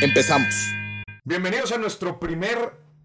[0.00, 0.72] Empezamos.
[1.24, 2.56] Bienvenidos a nuestro primer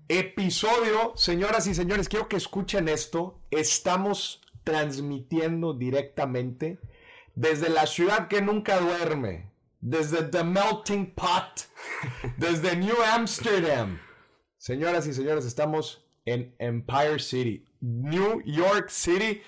[0.08, 1.14] episodio.
[1.16, 3.42] Señoras y señores, quiero que escuchen esto.
[3.50, 6.78] Estamos transmitiendo directamente
[7.34, 9.52] desde la ciudad que nunca duerme,
[9.82, 11.68] desde The Melting Pot,
[12.38, 13.98] desde New Amsterdam.
[14.60, 19.42] Señoras y señores, estamos en Empire City, New York City,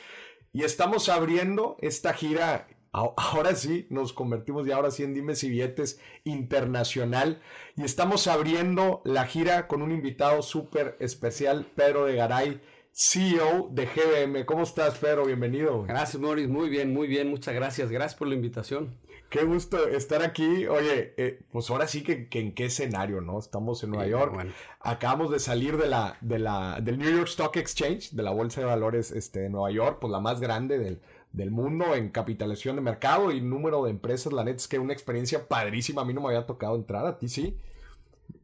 [0.51, 2.67] y estamos abriendo esta gira.
[3.17, 7.41] Ahora sí, nos convertimos ya ahora sí en Dimes y Billetes Internacional
[7.75, 12.61] y estamos abriendo la gira con un invitado súper especial, Pedro de Garay,
[12.93, 14.45] CEO de GBM.
[14.45, 15.25] ¿Cómo estás, Pedro?
[15.25, 15.83] Bienvenido.
[15.83, 16.47] Gracias, Morris.
[16.47, 17.29] Muy bien, muy bien.
[17.29, 17.91] Muchas gracias.
[17.91, 18.95] Gracias por la invitación.
[19.29, 20.65] Qué gusto estar aquí.
[20.67, 23.37] Oye, eh, pues ahora sí que, en qué escenario, ¿no?
[23.37, 24.47] Estamos en Nueva York.
[24.79, 28.61] Acabamos de salir de la, de la, del New York Stock Exchange, de la Bolsa
[28.61, 31.01] de Valores este, de Nueva York, pues la más grande del,
[31.35, 34.31] del mundo en capitalización de mercado y número de empresas.
[34.31, 36.01] La neta es que una experiencia padrísima.
[36.01, 37.57] A mí no me había tocado entrar, a ti sí.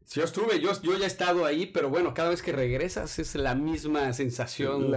[0.04, 3.18] Sí, yo estuve, yo, yo ya he estado ahí, pero bueno, cada vez que regresas
[3.18, 4.94] es la misma sensación.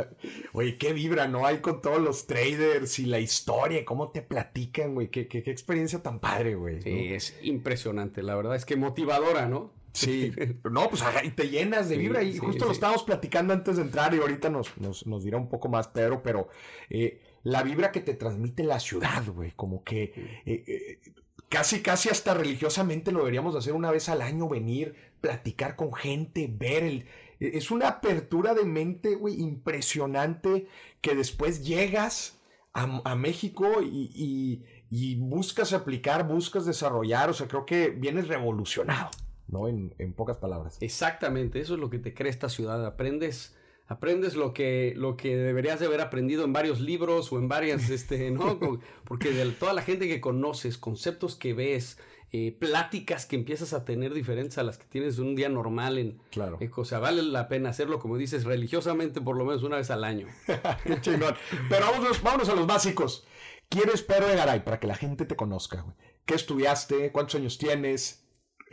[0.52, 1.46] oye, qué vibra, ¿no?
[1.46, 5.10] Hay con todos los traders y la historia, cómo te platican, güey.
[5.10, 6.82] Qué, qué, experiencia tan padre, güey.
[6.82, 9.72] Sí, es impresionante, la verdad es que motivadora, ¿no?
[9.94, 10.34] Sí,
[10.70, 12.22] no, pues y te llenas de vibra.
[12.22, 15.70] Y justo lo estábamos platicando antes de entrar y ahorita nos, nos, dirá un poco
[15.70, 16.50] más Pedro, pero
[16.90, 21.00] eh, la vibra que te transmite la ciudad, güey, como que eh, eh,
[21.48, 26.52] casi, casi hasta religiosamente lo deberíamos hacer una vez al año, venir, platicar con gente,
[26.52, 27.06] ver el...
[27.40, 30.68] E, es una apertura de mente, güey, impresionante
[31.02, 32.42] que después llegas
[32.74, 39.12] a, México y, buscas aplicar, buscas desarrollar, o sea, creo que vienes revolucionado,
[39.48, 39.68] ¿no?
[39.68, 40.78] En, en pocas palabras.
[40.82, 43.56] Exactamente, eso es lo que te cree esta ciudad, aprendes
[43.88, 47.90] aprendes lo que, lo que deberías de haber aprendido en varios libros o en varias,
[47.90, 48.60] este, ¿no?
[49.06, 51.98] Porque de toda la gente que conoces, conceptos que ves,
[52.32, 56.20] eh, pláticas que empiezas a tener diferentes a las que tienes un día normal en...
[56.32, 56.60] Claro.
[56.76, 60.04] o sea, vale la pena hacerlo, como dices, religiosamente por lo menos una vez al
[60.04, 60.28] año.
[61.02, 61.36] Chingón.
[61.70, 61.86] Pero
[62.24, 63.26] vámonos, a los básicos.
[63.70, 64.64] ¿Quién es Pedro de Garay?
[64.64, 65.96] Para que la gente te conozca, güey.
[66.26, 67.12] ¿Qué estudiaste?
[67.12, 68.28] ¿Cuántos años tienes?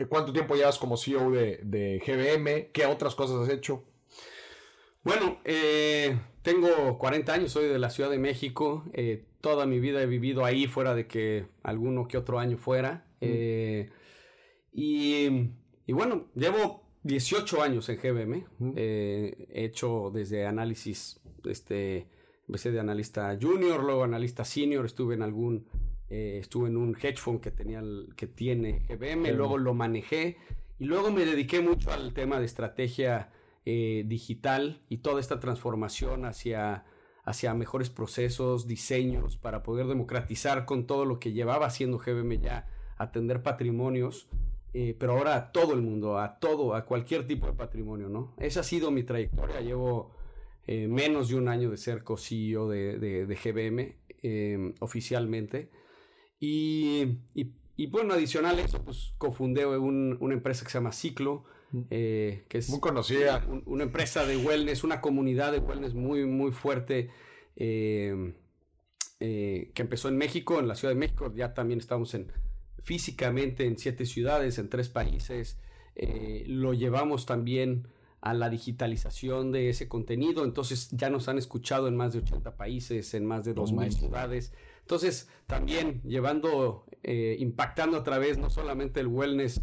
[0.09, 2.71] ¿Cuánto tiempo llevas como CEO de, de GBM?
[2.73, 3.85] ¿Qué otras cosas has hecho?
[5.03, 8.85] Bueno, eh, tengo 40 años, soy de la Ciudad de México.
[8.93, 13.05] Eh, toda mi vida he vivido ahí, fuera de que alguno que otro año fuera.
[13.19, 13.89] Eh,
[14.71, 15.27] y,
[15.89, 18.45] bueno, llevo 18 años en GBM.
[18.77, 22.07] he hecho desde análisis, este,
[22.47, 25.67] empecé de analista junior, luego analista senior, estuve en algún,
[26.09, 27.81] estuve en un hedge fund que tenía,
[28.15, 30.37] que tiene GBM, luego lo manejé
[30.79, 33.31] y luego me dediqué mucho al tema de estrategia
[33.65, 36.83] eh, digital y toda esta transformación hacia,
[37.23, 42.67] hacia mejores procesos, diseños, para poder democratizar con todo lo que llevaba haciendo GBM ya,
[42.97, 44.27] atender patrimonios,
[44.73, 48.35] eh, pero ahora a todo el mundo, a todo, a cualquier tipo de patrimonio, ¿no?
[48.37, 50.13] Esa ha sido mi trayectoria, llevo
[50.67, 55.71] eh, menos de un año de ser co-CEO de, de, GBM oficialmente.
[56.37, 61.45] Y, y, bueno, adicional a eso, pues cofundé una empresa que se llama Ciclo,
[61.89, 63.45] eh, que es muy conocida.
[63.65, 67.09] una empresa de wellness, una comunidad de wellness muy, muy fuerte.
[67.55, 68.33] Eh,
[69.19, 72.31] eh, que empezó en México, en la Ciudad de México, ya también estamos en,
[72.79, 75.59] físicamente en siete ciudades, en tres países.
[76.47, 77.87] lo llevamos también
[78.21, 82.55] a la digitalización de ese contenido, entonces ya nos han escuchado en más de 80
[82.55, 84.53] países, en más de 2.000 ciudades.
[84.81, 89.61] Entonces, también llevando, impactando a través no solamente el wellness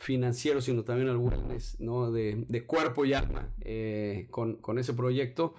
[0.00, 2.10] financiero, sino también wellness, ¿no?
[2.10, 5.54] De, de cuerpo y alma eh, con, con, ese proyecto.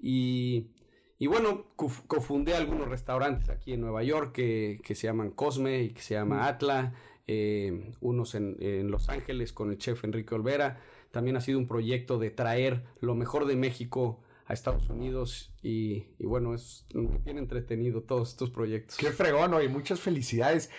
[0.00, 0.72] Y,
[1.18, 5.90] y bueno, cofundé algunos restaurantes aquí en Nueva York que, que, se llaman Cosme y
[5.90, 6.94] que se llama Atla,
[7.28, 10.80] eh, unos en, en, Los Ángeles con el chef Enrique Olvera.
[11.12, 16.06] También ha sido un proyecto de traer lo mejor de México a Estados Unidos y,
[16.20, 18.96] bueno, es, me tiene entretenido todos estos proyectos.
[18.96, 20.70] Qué fregón, y muchas felicidades.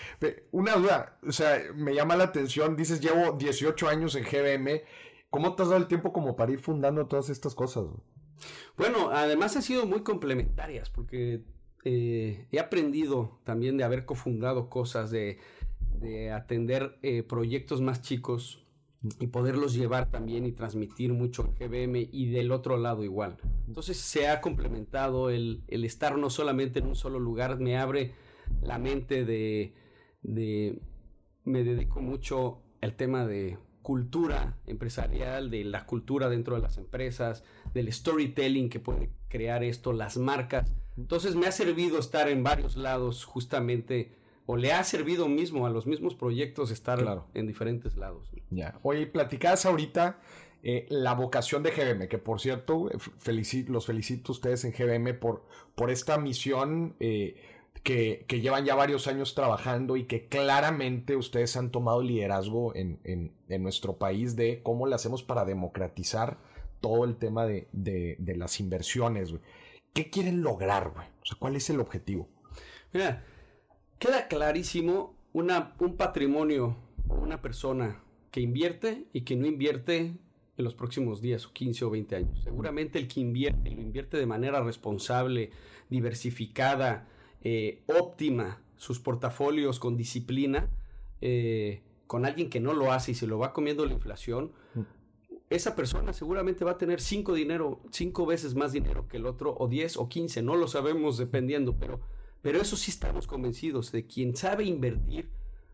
[0.51, 4.81] Una duda, o sea, me llama la atención, dices, llevo 18 años en GBM,
[5.29, 7.85] ¿cómo te has dado el tiempo como para ir fundando todas estas cosas?
[8.77, 11.43] Bueno, además han sido muy complementarias porque
[11.83, 15.39] eh, he aprendido también de haber cofundado cosas de
[15.99, 18.63] de atender eh, proyectos más chicos
[19.19, 23.37] y poderlos llevar también y transmitir mucho en GBM y del otro lado igual.
[23.67, 28.13] Entonces se ha complementado el, el estar no solamente en un solo lugar, me abre
[28.61, 29.73] la mente de,
[30.21, 30.81] de
[31.43, 37.43] me dedico mucho al tema de cultura empresarial, de la cultura dentro de las empresas,
[37.73, 40.69] del storytelling que puede crear esto, las marcas.
[40.97, 44.16] Entonces me ha servido estar en varios lados justamente
[44.47, 48.31] o le ha servido mismo a los mismos proyectos estar en diferentes lados.
[48.49, 48.79] Ya.
[48.81, 50.19] Oye, platicabas ahorita
[50.63, 52.89] eh, la vocación de GBM, que por cierto,
[53.67, 55.45] los felicito a ustedes en GBM por,
[55.75, 57.35] por esta misión eh,
[57.83, 63.97] que, llevan ya varios años trabajando y que claramente ustedes han tomado liderazgo en, nuestro
[63.97, 66.37] país de cómo le hacemos para democratizar
[66.79, 69.33] todo el tema de, las inversiones.
[69.93, 70.91] ¿Qué quieren lograr?
[70.93, 71.07] Güey?
[71.21, 72.29] O sea, ¿cuál es el objetivo?
[72.93, 73.25] Mira,
[73.99, 76.75] queda clarísimo una, un patrimonio
[77.09, 78.01] una persona
[78.31, 79.97] que invierte y que no invierte
[80.57, 82.43] en los próximos 10 o 15 o 20 años.
[82.43, 85.51] Seguramente el que invierte, lo invierte de manera responsable,
[85.89, 87.07] diversificada,
[87.43, 90.69] eh, óptima, sus portafolios con disciplina,
[91.21, 94.51] eh, con alguien que no lo hace y se lo va comiendo la inflación,
[95.49, 99.55] esa persona seguramente va a tener cinco dinero, cinco veces más dinero que el otro,
[99.57, 102.01] o 10 o 15, no lo sabemos dependiendo, pero
[102.47, 105.29] pero eso sí estamos convencidos de quien sabe invertir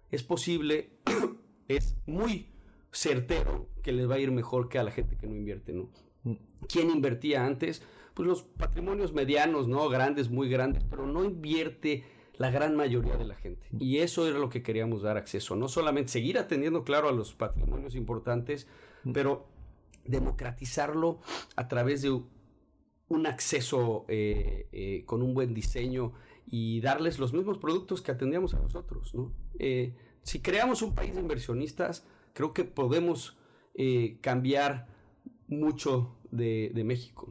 [0.10, 0.90] es posible,
[1.68, 2.48] es muy
[2.92, 5.92] certero que les va a ir mejor que a la gente que no invierte, ¿no?
[6.24, 6.34] Mm.
[6.68, 7.84] ¿Quién invertía antes?
[8.16, 9.88] Pues los patrimonios medianos, ¿no?
[9.88, 12.06] Grandes, muy grandes, pero no invierte
[12.38, 13.68] la gran mayoría de la gente.
[13.70, 13.78] Mm.
[13.80, 15.56] Y eso era lo que queríamos dar acceso.
[15.56, 18.68] No solamente seguir atendiendo, claro, a los patrimonios importantes,
[19.04, 19.12] mm.
[19.12, 19.46] pero
[20.06, 21.20] democratizarlo
[21.56, 22.20] a través de
[23.10, 26.14] un acceso eh, eh, con un buen diseño
[26.48, 29.14] y darles los mismos productos que atendíamos a nosotros.
[29.16, 29.32] ¿no?
[29.60, 29.94] Eh,
[30.24, 33.38] si creamos un país de inversionistas, creo que podemos
[33.76, 34.88] eh, cambiar
[35.48, 37.30] mucho de, México.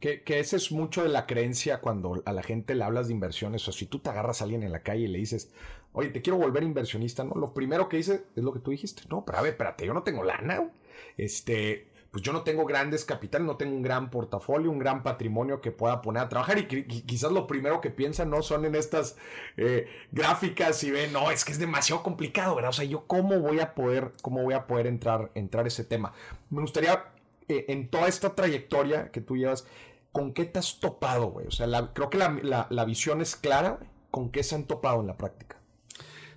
[0.00, 3.14] Que, que esa es mucho de la creencia cuando a la gente le hablas de
[3.14, 3.66] inversiones.
[3.68, 5.52] O si tú te agarras a alguien en la calle y le dices,
[5.92, 7.34] oye, te quiero volver inversionista, ¿no?
[7.34, 9.02] Lo primero que dice es lo que tú dijiste.
[9.08, 10.70] No, pero a espérate, yo no tengo lana.
[11.16, 15.60] Este, pues yo no tengo grandes capitales, no tengo un gran portafolio, un gran patrimonio
[15.60, 19.18] que pueda poner a trabajar y, quizás lo primero que piensan no son en estas
[19.58, 22.70] eh, gráficas y ven, no, es que es demasiado complicado, ¿verdad?
[22.70, 26.14] O sea, yo cómo voy a poder, cómo voy a poder entrar, entrar ese tema.
[26.48, 27.04] Me gustaría,
[27.48, 29.66] eh, en toda esta trayectoria que tú llevas,
[30.10, 31.46] ¿con qué te has topado, güey?
[31.48, 33.78] O sea, creo que la, visión es clara,
[34.10, 35.58] ¿con qué se han topado en la práctica?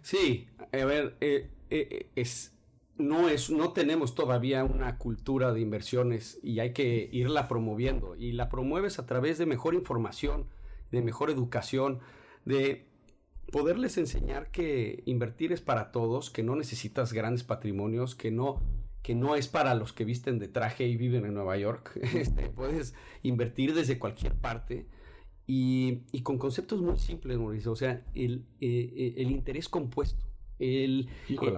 [0.01, 2.51] Sí, a ver, eh, es
[2.99, 8.15] no, es, no tenemos todavía una cultura de inversiones y hay que irla promoviendo.
[8.15, 10.47] Y la promueves a través de mejor información,
[10.91, 11.99] de mejor educación,
[12.45, 12.85] de
[13.51, 18.61] poderles enseñar que invertir es para todos, que no necesitas grandes patrimonios, que no,
[19.01, 21.97] que no es para los que visten de traje y viven en Nueva York.
[22.13, 22.93] Este, puedes
[23.23, 24.87] invertir desde cualquier parte.
[25.47, 27.71] Y, con conceptos muy simples, Mauricio.
[27.71, 30.28] O sea, el, eh, eh, el interés compuesto
[30.59, 31.09] el,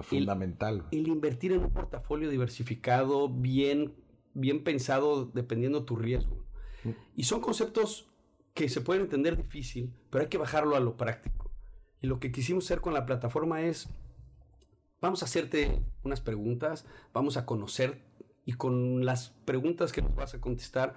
[0.02, 0.86] fundamental.
[0.90, 3.94] El invertir en un portafolio diversificado, bien,
[4.34, 6.44] bien pensado, dependiendo tu riesgo.
[6.84, 6.90] Mm.
[7.16, 8.08] Y son conceptos
[8.54, 11.50] que se pueden entender difícil, pero hay que bajarlo a lo práctico.
[12.00, 13.88] Y lo que quisimos hacer con la plataforma es,
[15.00, 18.02] vamos a hacerte unas preguntas, vamos a conocer
[18.44, 20.94] y con las preguntas que nos vas a contestar,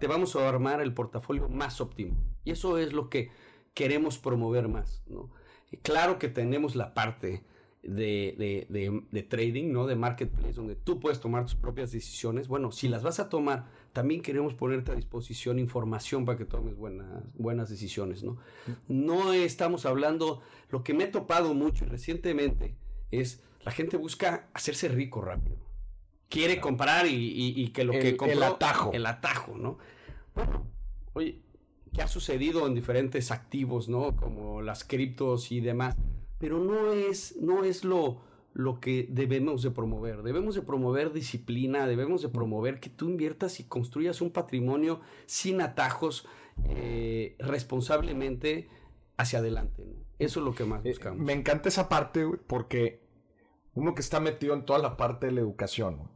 [0.00, 2.16] te vamos a armar el portafolio más óptimo.
[2.44, 3.30] Y eso es lo que
[3.74, 5.02] queremos promover más.
[5.06, 5.30] ¿no?
[5.82, 7.42] Claro que tenemos la parte
[7.82, 9.86] de, trading, ¿no?
[9.86, 12.48] De marketplace, donde tú puedes tomar tus propias decisiones.
[12.48, 16.76] Bueno, si las vas a tomar, también queremos ponerte a disposición información para que tomes
[16.76, 18.38] buenas, buenas decisiones, ¿no?
[18.88, 22.74] No estamos hablando, lo que me he topado mucho recientemente
[23.10, 25.56] es la gente busca hacerse rico rápido.
[26.28, 28.36] Quiere comprar y, que lo que compró...
[28.36, 28.92] El atajo.
[28.92, 29.78] El atajo, ¿no?
[30.34, 30.66] Bueno,
[31.14, 31.40] oye,
[31.92, 34.16] ¿qué ha sucedido en diferentes activos, ¿no?
[34.16, 35.96] Como las criptos y demás
[36.38, 38.20] pero no es, no es lo,
[38.54, 40.22] lo que debemos de promover.
[40.22, 45.60] Debemos de promover disciplina, debemos de promover que tú inviertas y construyas un patrimonio sin
[45.60, 46.26] atajos,
[46.64, 48.68] eh, responsablemente
[49.16, 49.84] hacia adelante.
[50.18, 51.20] Eso es lo que más eh, buscamos.
[51.20, 53.02] me encanta esa parte porque
[53.74, 56.10] uno que está metido en toda la parte de la educación,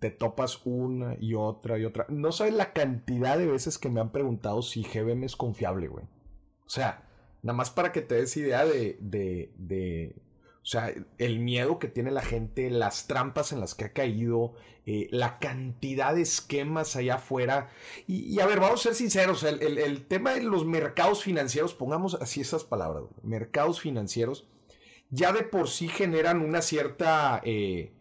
[0.00, 2.06] te topas una y otra y otra.
[2.08, 6.06] No sabes la cantidad de veces que me han preguntado si GBM es confiable, güey.
[6.66, 7.06] O sea,
[7.42, 10.14] Nada más para que te des idea de, de, de,
[10.62, 14.54] o sea, el miedo que tiene la gente, las trampas en las que ha caído,
[14.84, 17.70] eh, la cantidad de esquemas allá afuera.
[18.06, 22.42] Y, a ver, vamos a ser sinceros, el, tema de los mercados financieros, pongamos así
[22.42, 24.46] esas palabras, mercados financieros,
[25.08, 27.94] ya de por sí generan una cierta, eh,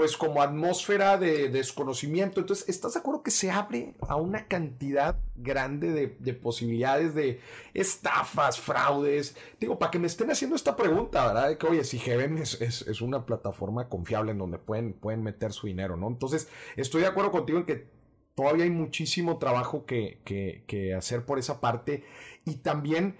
[0.00, 2.40] pues como atmósfera de desconocimiento.
[2.40, 7.40] Entonces, ¿estás de acuerdo que se abre a una cantidad grande de, posibilidades de
[7.74, 9.36] estafas, fraudes?
[9.60, 11.50] Digo, para que me estén haciendo esta pregunta, ¿verdad?
[11.50, 15.66] De que, oye, si Heaven es, una plataforma confiable en donde pueden, pueden meter su
[15.66, 16.08] dinero, ¿no?
[16.08, 17.90] Entonces, estoy de acuerdo contigo en que
[18.34, 22.04] todavía hay muchísimo trabajo que, que, hacer por esa parte
[22.46, 23.18] y también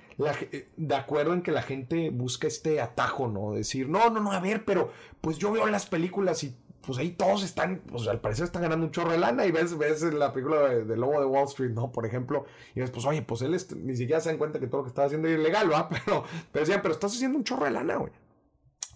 [0.78, 3.52] de acuerdo en que la gente busca este atajo, ¿no?
[3.52, 7.10] Decir, no, no, no, a ver, pero pues yo veo las películas y pues ahí
[7.10, 10.32] todos están, pues al parecer están ganando un chorro de lana y ves, ves la
[10.32, 11.92] película de, Lobo de Wall Street, ¿no?
[11.92, 14.78] Por ejemplo, y ves, pues oye, pues él ni siquiera se dan cuenta que todo
[14.78, 15.88] lo que estaba haciendo es ilegal, ¿va?
[16.06, 18.12] Pero, pero decían, pero estás haciendo un chorro de lana, güey.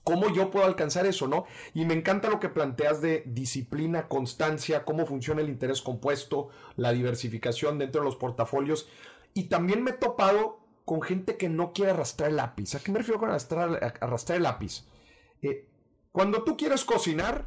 [0.03, 1.47] ¿Cómo yo puedo alcanzar eso, no?
[1.73, 6.93] Y me encanta lo que planteas de disciplina, constancia, cómo funciona el interés compuesto, la
[6.93, 8.87] diversificación dentro de los portafolios.
[9.33, 12.75] Y también me he topado con gente que no quiere arrastrar el lápiz.
[12.75, 14.85] ¿A qué me refiero con arrastrar, arrastrar el lápiz?
[15.41, 15.67] Eh,
[16.13, 17.47] cuando tú quieres cocinar,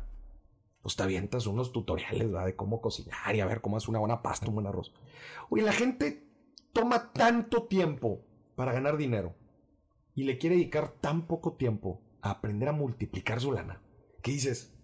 [0.87, 4.21] pues te avientas unos tutoriales de cómo cocinar y a ver cómo hacer una buena
[4.21, 4.93] pasta, un buen arroz.
[5.49, 6.23] Oye, la gente
[6.71, 8.21] toma tanto tiempo
[8.55, 9.35] para ganar dinero
[10.15, 13.81] y le quiere dedicar tan poco tiempo aprender a multiplicar su lana.
[14.21, 14.77] ¿Qué dices?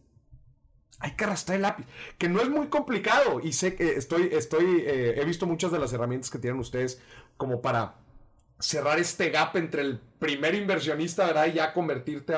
[0.99, 1.85] Hay que arrastrar el lápiz,
[2.17, 5.79] que no es muy complicado y sé que estoy, estoy, eh, he visto muchas de
[5.79, 7.01] las herramientas que tienen ustedes
[7.37, 8.02] como para
[8.63, 11.47] cerrar este gap entre el primer inversionista, ¿verdad?
[11.47, 12.33] Y ya convertirte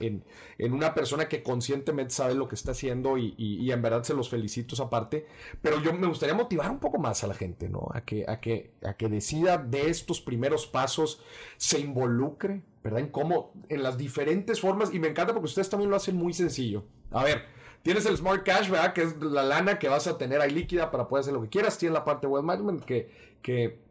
[0.00, 0.22] en,
[0.58, 4.74] una persona que conscientemente sabe lo que está haciendo y, en verdad se los felicito
[4.74, 5.26] esa parte.
[5.62, 7.88] Pero yo me gustaría motivar un poco más a la gente, ¿no?
[7.94, 11.22] A que, a que, a que decida de estos primeros pasos,
[11.56, 13.00] se involucre, ¿verdad?
[13.00, 14.92] En cómo, en las diferentes formas.
[14.92, 16.84] Y me encanta porque ustedes también lo hacen muy sencillo.
[17.10, 17.46] A ver,
[17.82, 18.92] tienes el Smart Cash, ¿verdad?
[18.92, 21.48] Que es la lana que vas a tener ahí líquida para poder hacer lo que
[21.48, 21.78] quieras.
[21.78, 23.89] Tienes la parte de Wealth Management que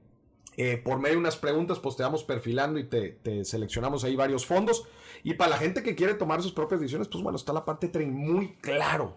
[0.61, 4.45] eh, por medio de unas preguntas, pues te vamos perfilando y te, seleccionamos ahí varios
[4.45, 4.85] fondos.
[5.23, 7.87] Y para la gente que quiere tomar sus propias decisiones, pues bueno, está la parte
[7.87, 9.15] de trading muy claro.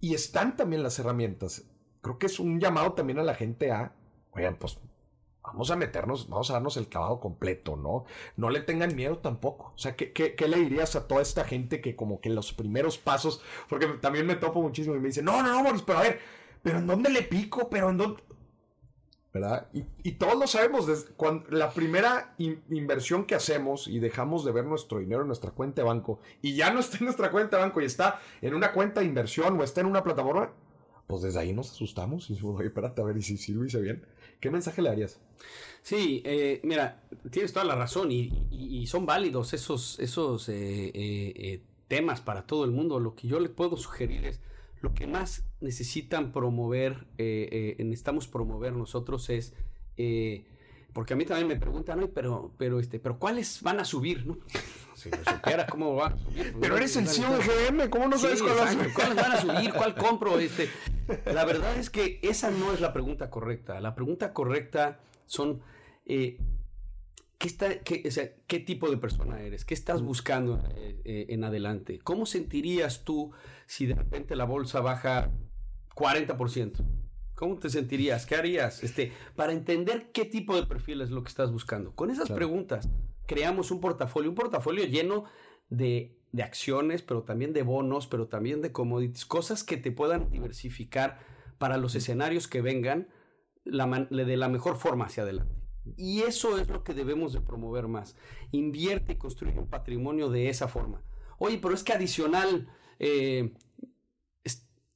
[0.00, 1.64] Y están también las herramientas.
[2.00, 3.94] Creo que es un llamado también a la gente a,
[4.30, 4.78] oigan, pues
[5.42, 8.06] vamos a meternos, vamos a darnos el clavado completo, ¿no?
[8.36, 9.74] No le tengan miedo tampoco.
[9.74, 12.96] O sea, ¿qué, qué, le dirías a toda esta gente que como que los primeros
[12.96, 16.02] pasos, porque también me topo muchísimo y me dicen, no, no, no, Boris, pero a
[16.04, 16.20] ver,
[16.62, 17.68] pero ¿en dónde le pico?
[17.68, 18.22] ¿Pero en dónde?
[20.02, 24.98] Y, todos lo sabemos, cuando, la primera inversión que hacemos y dejamos de ver nuestro
[24.98, 27.80] dinero en nuestra cuenta de banco y ya no está en nuestra cuenta de banco
[27.80, 30.52] y está en una cuenta de inversión o está en una plataforma,
[31.06, 34.04] pues desde ahí nos asustamos y decimos, espérate a ver, y si, lo hice bien,
[34.40, 35.20] ¿qué mensaje le darías?
[35.82, 42.20] Sí, eh, mira, tienes toda la razón y, son válidos esos, esos eh, eh, temas
[42.20, 43.00] para todo el mundo.
[43.00, 44.40] Lo que yo le puedo sugerir es
[44.80, 49.54] lo que más necesitan promover, eh, eh, necesitamos promover nosotros es,
[49.96, 50.44] eh,
[50.92, 54.26] porque a mí también me preguntan, pero, pero, este, pero ¿cuáles van a subir?
[54.26, 54.38] ¿no?
[54.98, 56.50] Si supiera cómo va a subir.
[56.50, 59.72] Pues, pero eres el CEO de GM, ¿cómo no sabes cuáles van a subir?
[59.72, 60.40] ¿Cuál compro?
[60.40, 60.68] Este,
[61.24, 63.80] la verdad es que esa no es la pregunta correcta.
[63.80, 65.62] La pregunta correcta son
[67.38, 69.64] ¿Qué, está, qué, o sea, ¿Qué tipo de persona eres?
[69.64, 72.00] ¿Qué estás buscando eh, eh, en adelante?
[72.00, 73.30] ¿Cómo sentirías tú
[73.66, 75.30] si de repente la bolsa baja
[75.94, 76.84] 40%?
[77.36, 78.26] ¿Cómo te sentirías?
[78.26, 78.82] ¿Qué harías?
[78.82, 81.94] Este, para entender qué tipo de perfil es lo que estás buscando.
[81.94, 82.88] Con esas preguntas
[83.26, 85.24] creamos un portafolio, un portafolio lleno
[85.68, 90.28] de, de, acciones, pero también de bonos, pero también de commodities, cosas que te puedan
[90.30, 91.20] diversificar
[91.58, 93.06] para los escenarios que vengan
[93.64, 95.57] de la mejor forma hacia adelante.
[95.96, 98.16] Y eso es lo que debemos de promover más.
[98.52, 101.02] Invierte y construye un patrimonio de esa forma.
[101.38, 102.68] Oye, pero es que adicional,
[102.98, 103.52] eh,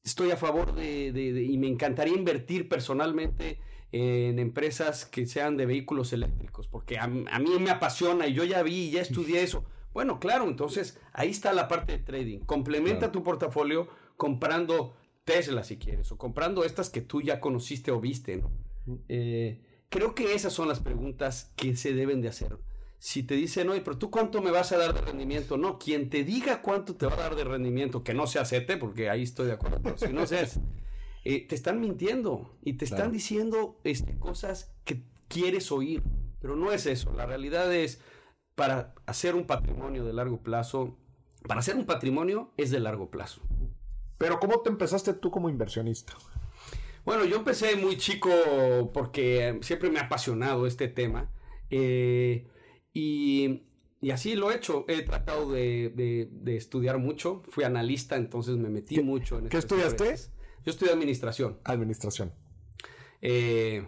[0.04, 1.08] estoy a favor de,
[1.49, 3.58] y me encantaría invertir personalmente
[3.92, 8.62] en empresas que sean de vehículos eléctricos, porque a, mí me apasiona y yo ya
[8.62, 9.64] vi y ya estudié eso.
[9.92, 12.40] Bueno, claro, entonces ahí está la parte de trading.
[12.40, 18.00] Complementa tu portafolio comprando Tesla si quieres, o comprando estas que tú ya conociste o
[18.00, 18.50] viste, ¿no?
[19.08, 19.61] Eh,
[19.92, 22.56] Creo que esas son las preguntas que se deben de hacer.
[22.99, 26.08] Si te dicen, oye, pero tú cuánto me vas a dar de rendimiento, no, quien
[26.08, 29.22] te diga cuánto te va a dar de rendimiento, que no sea CETE, porque ahí
[29.22, 30.61] estoy de acuerdo, pero si no seas,
[31.26, 36.02] eh, te están mintiendo y te están diciendo este, cosas que quieres oír,
[36.40, 37.12] pero no es eso.
[37.12, 38.00] La realidad es,
[38.54, 40.96] para hacer un patrimonio de largo plazo,
[41.46, 43.42] para hacer un patrimonio es de largo plazo.
[44.16, 46.14] Pero ¿cómo te empezaste tú como inversionista?
[47.04, 48.30] Bueno, yo empecé muy chico
[48.94, 51.30] porque siempre me ha apasionado este tema.
[51.71, 52.47] Eh,
[52.92, 53.62] y,
[54.12, 54.85] así lo he hecho.
[54.88, 57.42] He tratado de, estudiar mucho.
[57.49, 60.14] Fui analista, entonces me metí mucho en ¿Qué estudiaste?
[60.64, 61.59] Yo estudié administración.
[61.64, 62.32] Administración.
[63.21, 63.87] Eh,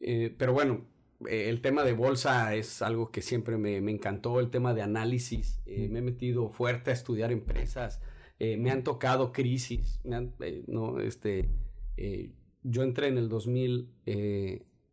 [0.00, 0.86] eh, pero bueno,
[1.28, 5.60] eh, el tema de bolsa es algo que siempre me, encantó, el tema de análisis.
[5.66, 8.00] Eh, me he metido fuerte a estudiar empresas,
[8.38, 11.48] eh, me han tocado crisis, no, este,
[12.62, 13.88] yo entré en el 2000...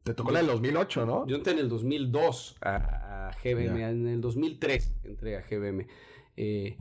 [0.04, 1.28] Te tocó la del 2008, ¿no?
[1.28, 5.86] Yo entré en el 2002 a, GBM, en el 2003 entré a GBM.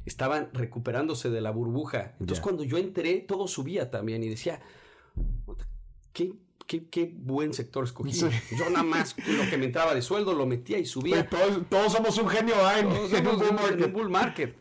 [0.07, 2.15] estaban recuperándose de la burbuja.
[2.21, 4.61] Entonces cuando yo entré, todo subía también y decía,
[6.13, 6.33] ¿qué,
[6.69, 8.13] qué, buen sector escogí.
[8.13, 11.29] Yo nada más lo que me entraba de sueldo lo metía y subía.
[11.29, 14.57] todos, somos un genio en, un bull market.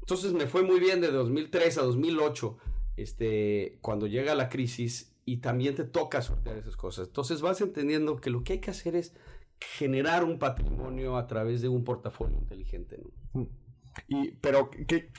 [0.00, 2.58] Entonces me fue muy bien de 2003 a 2008,
[2.96, 7.08] este, cuando llega la crisis y también te toca sortear esas cosas.
[7.08, 9.14] Entonces vas entendiendo que lo que hay que hacer es
[9.58, 13.00] generar un patrimonio a través de un portafolio inteligente.
[13.32, 13.44] Mm.
[14.08, 14.70] Y, pero,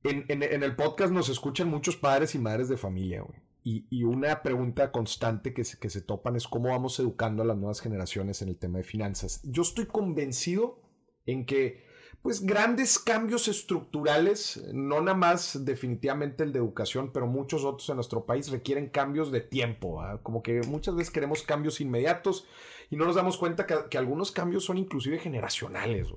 [0.04, 3.47] en, en, en el podcast nos escuchan muchos padres y madres de familia, güey.
[3.70, 7.58] Y, una pregunta constante que se, que se topan es cómo vamos educando a las
[7.58, 9.42] nuevas generaciones en el tema de finanzas.
[9.44, 10.80] Yo estoy convencido
[11.26, 11.86] en que
[12.22, 17.96] pues grandes cambios estructurales, no nada más definitivamente el de educación, pero muchos otros en
[17.96, 22.48] nuestro país requieren cambios de tiempo, como que muchas veces queremos cambios inmediatos
[22.90, 26.08] y no nos damos cuenta que, algunos cambios son inclusive generacionales.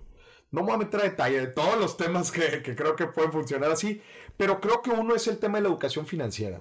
[0.53, 3.07] No me voy a meter a detalle de todos los temas que, que, creo que
[3.07, 4.01] pueden funcionar así,
[4.37, 6.61] pero creo que uno es el tema de la educación financiera.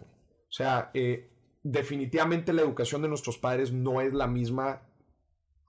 [0.49, 1.29] O sea, eh,
[1.63, 4.81] definitivamente la educación de nuestros padres no es la misma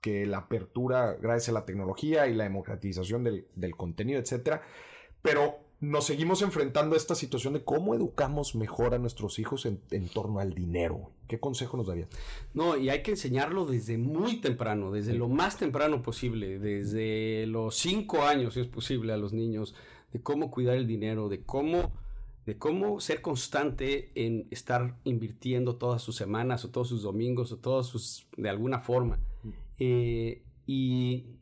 [0.01, 4.63] que la apertura gracias a la tecnología y la democratización del, contenido, etcétera.
[5.21, 9.79] Pero nos seguimos enfrentando a esta situación de cómo educamos mejor a nuestros hijos en,
[10.09, 11.11] torno al dinero.
[11.27, 12.09] ¿Qué consejo nos darías?
[12.53, 17.75] No, y hay que enseñarlo desde muy temprano, desde lo más temprano posible, desde los
[17.75, 19.75] cinco años, si es posible, a los niños,
[20.11, 21.91] de cómo cuidar el dinero, de cómo
[22.45, 27.57] de cómo ser constante en estar invirtiendo todas sus semanas o todos sus domingos o
[27.57, 29.19] todos sus, de alguna forma.
[29.77, 31.37] Eh, y,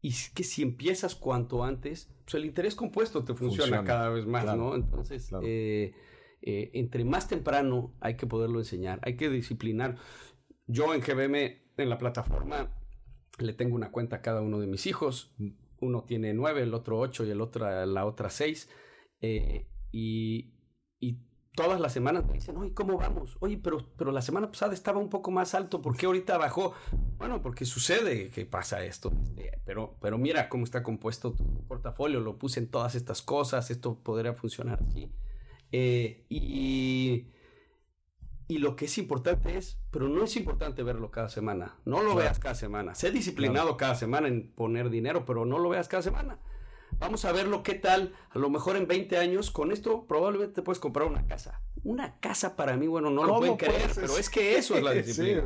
[0.00, 4.56] y, que si empiezas cuanto antes, pues el interés compuesto te funciona, cada vez más,
[4.56, 4.74] ¿no?
[4.74, 5.92] Entonces, eh,
[6.42, 9.96] eh, entre más temprano hay que poderlo enseñar, hay que disciplinar.
[10.66, 12.74] Yo en GBM, en la plataforma,
[13.38, 15.34] le tengo una cuenta a cada uno de mis hijos.
[15.80, 18.68] Uno tiene nueve, el otro ocho y el otro, la otra seis.
[19.92, 20.54] Y,
[21.54, 23.36] todas las semanas me dicen, oye, ¿cómo vamos?
[23.40, 26.72] Oye, pero, pero la semana pasada estaba un poco más alto, ¿por qué ahorita bajó?
[27.16, 29.10] Bueno, porque sucede que pasa esto.
[29.36, 33.72] Este, pero, pero mira cómo está compuesto tu portafolio, lo puse en todas estas cosas,
[33.72, 35.10] esto podría funcionar así.
[35.72, 37.26] Eh, y,
[38.46, 42.14] y lo que es importante es, pero no es importante verlo cada semana, no lo
[42.14, 46.02] veas cada semana, sé disciplinado cada semana en poner dinero, pero no lo veas cada
[46.02, 46.38] semana.
[46.98, 48.14] Vamos a verlo qué tal.
[48.30, 51.60] A lo mejor en 20 años, con esto probablemente te puedes comprar una casa.
[51.84, 54.92] Una casa para mí, bueno, no lo pueden creer, pero es que eso es la
[54.94, 55.44] disciplina.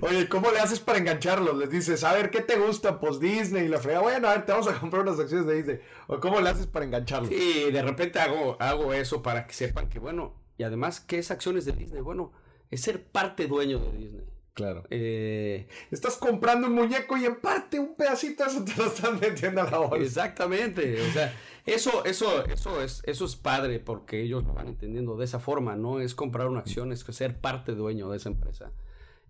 [0.00, 1.56] Oye, ¿cómo le haces para engancharlos?
[1.56, 2.98] Les dices, a ver, ¿qué te gusta?
[2.98, 4.00] Pues Disney y la frega.
[4.00, 5.80] Bueno, a ver, te vamos a comprar unas acciones de Disney.
[6.08, 7.28] ¿O cómo le haces para engancharlos?
[7.28, 11.30] Sí, de repente hago, hago eso para que sepan que, bueno, y además, ¿qué es
[11.30, 12.02] acciones de Disney?
[12.02, 12.32] Bueno,
[12.70, 14.31] es ser parte dueño de Disney.
[14.54, 14.84] Claro.
[14.90, 19.18] Eh, Estás comprando un muñeco y en parte un pedacito de eso te lo están
[19.18, 20.04] metiendo a la bolsa.
[20.04, 21.00] Exactamente.
[21.00, 21.34] O sea,
[21.64, 25.76] eso, eso, eso es, eso es padre porque ellos lo van entendiendo de esa forma.
[25.76, 28.72] No es comprar una acción, es ser parte dueño de esa empresa.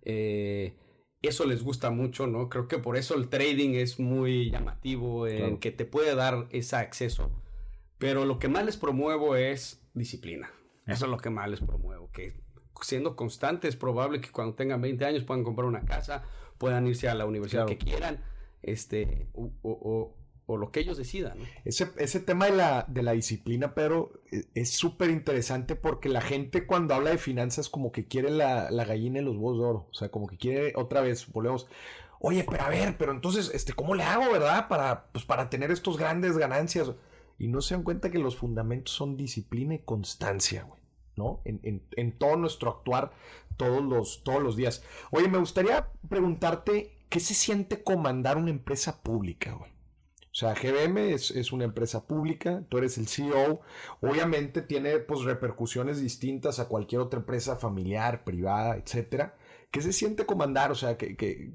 [0.02, 0.74] Eh,
[1.22, 2.48] eso les gusta mucho, ¿no?
[2.48, 6.74] Creo que por eso el trading es muy llamativo, en que te puede dar ese
[6.74, 7.30] acceso.
[7.98, 10.50] Pero lo que más les promuevo es disciplina.
[10.84, 12.41] Eso es lo que más les promuevo, que
[12.82, 16.24] siendo constantes, es probable que cuando tengan 20 años puedan comprar una casa,
[16.58, 18.22] puedan irse a la universidad que quieran,
[18.62, 20.14] este, o,
[20.48, 21.38] lo que ellos decidan.
[21.64, 26.20] Ese, ese, tema de la, de la disciplina, pero e, es súper interesante porque la
[26.20, 29.88] gente cuando habla de finanzas como que quiere la, gallina y los huevos de oro,
[29.90, 31.68] o sea, como que quiere otra vez, volvemos,
[32.20, 34.68] oye, pero a ver, pero entonces, este, ¿cómo le hago, verdad?
[34.68, 36.92] Para, pues, para tener estos grandes ganancias.
[37.38, 40.81] y no se dan cuenta que los fundamentos son disciplina y constancia, güey.
[41.16, 41.42] ¿No?
[41.44, 43.12] En, todo nuestro actuar
[43.56, 44.82] todos los, todos los días.
[45.10, 49.72] Oye, me gustaría preguntarte, ¿qué se siente comandar una empresa pública, güey?
[50.32, 53.60] O sea, GBM es, una empresa pública, tú eres el CEO,
[54.00, 59.36] obviamente tiene pues repercusiones distintas a cualquier otra empresa familiar, privada, etcétera.
[59.70, 60.72] ¿Qué se siente comandar?
[60.72, 61.52] O sea, que,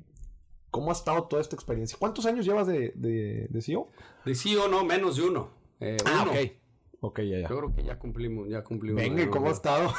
[0.70, 1.98] ¿cómo ha estado toda esta experiencia?
[2.00, 3.90] ¿Cuántos años llevas de, de, CEO?
[4.26, 5.50] De CEO no, menos de uno.
[5.80, 6.52] Eh, ah, ok.
[7.00, 7.50] Ok, ya, ya.
[7.50, 9.02] Yo creo que ya cumplimos, ya cumplimos.
[9.02, 9.94] Venga, ¿y cómo ha estado?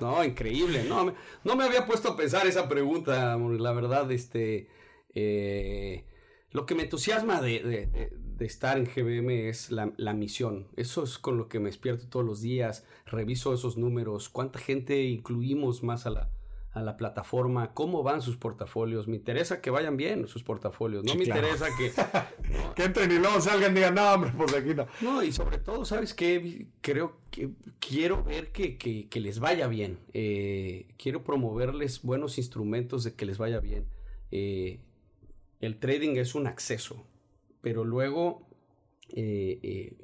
[0.00, 0.84] No, increíble.
[0.84, 1.14] No,
[1.44, 4.68] no me había puesto a pensar esa pregunta, la verdad, este...
[5.14, 6.04] Eh,
[6.50, 8.10] lo que me entusiasma de,
[8.40, 10.68] estar en GBM es la, misión.
[10.76, 12.84] Eso es con lo que me despierto todos los días.
[13.06, 14.28] Reviso esos números.
[14.28, 16.30] ¿Cuánta gente incluimos más a la,
[16.78, 17.74] a la plataforma?
[17.74, 19.08] ¿Cómo van sus portafolios?
[19.08, 21.04] Me interesa que vayan bien sus portafolios.
[21.04, 21.92] No me interesa que...
[22.74, 24.86] que entren y luego salgan y digan, no, hombre, pues aquí no.
[25.00, 26.66] No, y sobre todo, ¿sabes qué?
[26.80, 29.98] Creo que quiero ver que, que, les vaya bien.
[30.12, 33.86] Eh, quiero promoverles buenos instrumentos de que les vaya bien.
[34.30, 34.80] Eh,
[35.60, 37.04] el trading es un acceso,
[37.60, 38.46] pero luego
[39.10, 39.96] eh,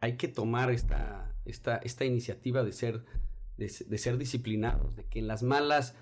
[0.00, 3.04] hay que tomar esta, esta, esta iniciativa de ser,
[3.68, 5.94] de, ser disciplinados, de que en las malas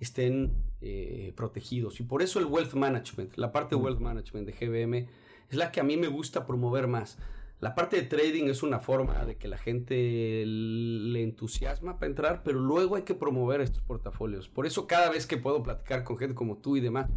[0.00, 2.00] estén eh, protegidos.
[2.00, 5.08] Y por eso el wealth management, la parte de wealth management de GBM,
[5.48, 7.18] es la que a mí me gusta promover más.
[7.60, 12.42] La parte de trading es una forma de que la gente le entusiasma para entrar,
[12.42, 14.48] pero luego hay que promover estos portafolios.
[14.48, 17.08] Por eso cada vez que puedo platicar con gente como tú y demás,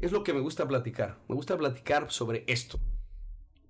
[0.00, 1.20] es lo que me gusta platicar.
[1.28, 2.80] Me gusta platicar sobre esto.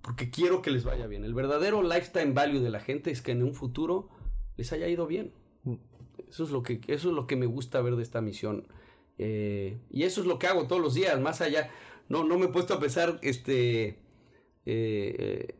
[0.01, 1.23] Porque quiero que les vaya bien.
[1.23, 4.09] El verdadero lifetime value de la gente es que en un futuro
[4.57, 5.31] les haya ido bien.
[6.35, 8.67] Eso es lo que, eso es lo que me gusta ver de esta misión.
[9.17, 11.19] Eh, y eso es lo que hago todos los días.
[11.19, 11.71] Más allá,
[12.09, 13.97] no, no me he puesto a pensar este,
[14.65, 15.55] eh,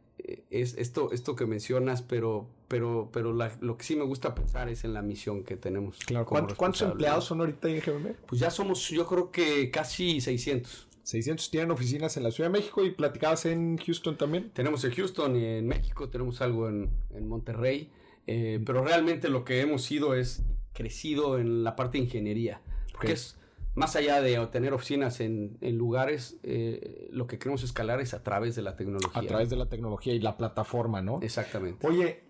[0.49, 4.83] es esto, esto que mencionas, pero, pero, pero lo que sí me gusta pensar es
[4.83, 5.97] en la misión que tenemos.
[5.99, 6.25] Claro.
[6.25, 8.15] ¿Cuántos, empleados son ahorita en GBM?
[8.27, 10.89] Pues ya somos, yo creo que casi 600.
[11.03, 14.49] 600 tienen oficinas en la Ciudad de México y platicadas en Houston también.
[14.51, 17.91] Tenemos en Houston y en México, tenemos algo en, en Monterrey,
[18.25, 20.41] eh, pero realmente lo que hemos sido es
[20.75, 22.61] crecido en la parte de ingeniería,
[22.91, 23.38] porque es
[23.73, 28.55] más allá de tener oficinas en, lugares, eh, lo que queremos escalar es a través
[28.55, 29.21] de la tecnología.
[29.21, 31.19] A través de la tecnología y la plataforma, ¿no?
[31.21, 31.85] Exactamente.
[31.85, 32.21] Oye,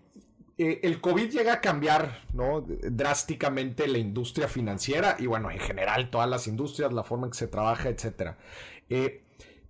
[0.58, 2.62] eh, el COVID llega a cambiar, ¿no?
[2.62, 7.38] Drásticamente la industria financiera y, bueno, en general todas las industrias, la forma en que
[7.38, 8.38] se trabaja, etcétera.
[8.88, 9.22] Eh,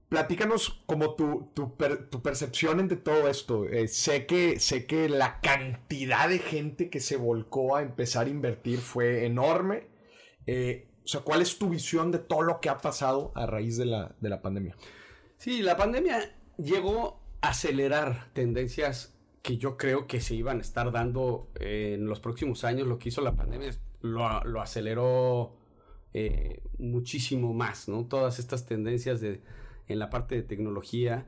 [0.09, 1.77] platícanos como tu, tu,
[2.23, 3.65] percepción de todo esto.
[3.89, 8.79] sé, que, sé que la cantidad de gente que se volcó a empezar a invertir
[8.79, 9.89] fue enorme.
[10.47, 13.87] O sea, ¿cuál es tu visión de todo lo que ha pasado a raíz de
[13.87, 14.77] la, de la pandemia?
[15.39, 20.91] Sí, la pandemia llegó a acelerar tendencias que yo creo que se iban a estar
[20.91, 22.89] dando en los próximos años.
[22.89, 25.57] Lo que hizo la pandemia lo, lo aceleró
[26.13, 28.07] eh, muchísimo más, ¿no?
[28.07, 29.43] Todas estas tendencias de,
[29.89, 31.27] en la parte de tecnología,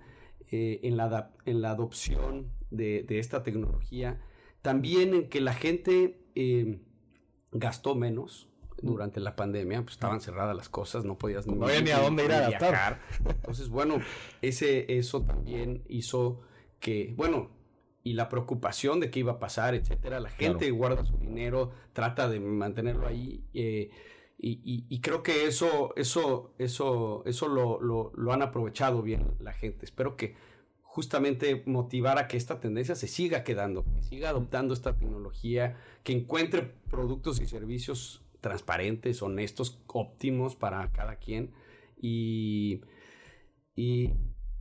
[0.51, 4.21] eh, en, la, en la adopción de, de, esta tecnología,
[4.63, 6.81] también en que la gente eh,
[7.53, 8.49] gastó menos,
[8.83, 12.25] durante la pandemia, pues estaban cerradas las cosas, no podías no había ni a dónde
[12.25, 13.01] ir a gastar.
[13.27, 14.01] Entonces, bueno,
[14.43, 16.43] ese, eso también hizo
[16.79, 17.51] que, bueno,
[18.05, 20.21] y la preocupación de qué iba a pasar, etcétera.
[20.21, 23.45] La gente guarda su dinero, trata de mantenerlo ahí.
[23.53, 23.91] Eh,
[24.41, 29.85] y, creo que eso, eso, eso, eso lo, lo, han aprovechado bien la gente.
[29.85, 30.37] Espero que
[30.83, 36.13] justamente motivar a que esta tendencia se siga quedando, que siga adoptando esta tecnología, que
[36.13, 41.53] encuentre productos y servicios transparentes, honestos, óptimos para cada quien.
[42.01, 42.83] Y,
[43.75, 44.13] y,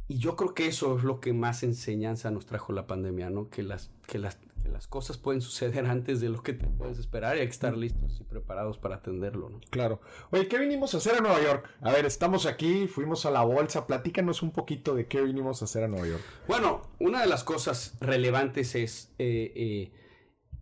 [0.09, 3.49] yo creo que eso es lo que más enseñanza nos trajo la pandemia, ¿no?
[3.49, 7.37] Que las, que las, las cosas pueden suceder antes de lo que te puedes esperar
[7.37, 9.59] y hay que estar listos y preparados para atenderlo, ¿no?
[9.69, 10.01] Claro.
[10.31, 11.69] Oye, ¿qué vinimos a hacer a Nueva York?
[11.81, 15.65] A ver, estamos aquí, fuimos a la bolsa, platícanos un poquito de qué vinimos a
[15.65, 16.23] hacer a Nueva York.
[16.47, 19.91] Bueno, una de las cosas relevantes es eh,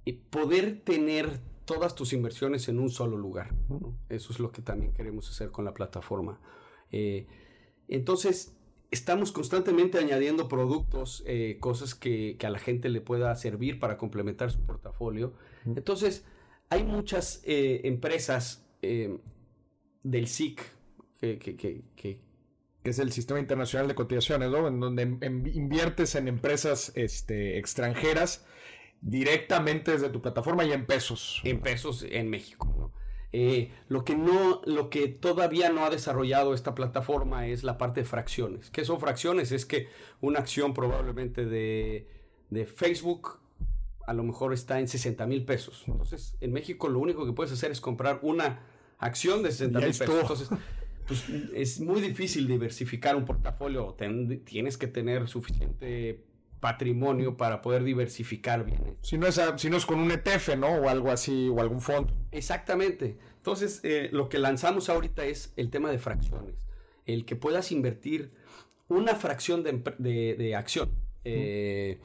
[0.05, 3.53] eh, poder tener todas tus inversiones en un solo lugar.
[4.09, 6.39] Eso es lo que también queremos hacer con la plataforma.
[6.91, 7.27] Eh,
[7.87, 8.55] entonces,
[8.95, 14.51] estamos constantemente añadiendo productos, eh, cosas que, a la gente le pueda servir para complementar
[14.51, 15.33] su portafolio.
[15.65, 16.25] Entonces,
[16.69, 20.61] hay muchas eh, empresas del SIC
[21.19, 22.19] que,
[22.83, 24.67] es el Sistema Internacional de Cotizaciones, ¿no?
[24.67, 25.03] En donde
[25.53, 28.45] inviertes en empresas este, extranjeras
[29.01, 31.41] directamente desde tu plataforma y en pesos.
[31.43, 32.84] En pesos en México.
[33.37, 37.99] Eh, lo, que no, lo que todavía no ha desarrollado esta plataforma es la parte
[37.99, 38.69] de fracciones.
[38.69, 39.51] ¿Qué son fracciones?
[39.51, 39.89] Es que
[40.21, 42.07] una acción probablemente de,
[42.49, 43.39] de Facebook
[44.07, 45.83] a lo mejor está en 60 mil pesos.
[45.85, 48.61] Entonces, en México lo único que puedes hacer es comprar una
[48.99, 50.09] acción de 60 mil pesos.
[50.21, 50.49] Entonces,
[51.05, 53.97] pues, es muy difícil diversificar un portafolio.
[54.45, 56.23] tienes que tener suficiente
[56.65, 58.97] patrimonio para poder diversificar bien.
[59.01, 60.69] Si no es, si no es con un ETF, ¿no?
[60.69, 62.11] O algo así, o algún fondo.
[62.31, 63.19] Exactamente.
[63.37, 66.55] Entonces, eh, lo que lanzamos ahorita es el tema de fracciones.
[67.05, 68.31] El que puedas invertir
[68.87, 70.89] una fracción de, acción.
[71.23, 71.99] Eh,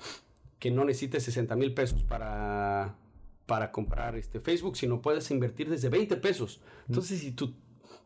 [0.59, 2.99] que no necesites 60 mil pesos para,
[3.47, 6.61] para comprar este Facebook, sino puedes invertir desde 20 pesos.
[6.87, 7.55] Entonces, si tu